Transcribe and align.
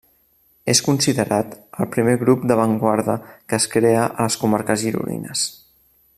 És 0.71 0.79
considerat 0.85 1.53
el 1.85 1.89
primer 1.97 2.15
grup 2.23 2.47
d'avantguarda 2.53 3.19
que 3.33 3.61
es 3.61 3.69
crea 3.75 4.09
a 4.09 4.27
les 4.29 4.39
comarques 4.45 4.87
gironines. 4.87 5.47